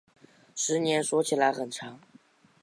[0.55, 1.99] 十年说起来很长